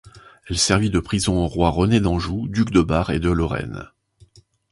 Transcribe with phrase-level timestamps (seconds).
[0.47, 3.87] Elle servit de prison au roi René d'Anjou, duc de Bar et de Lorraine.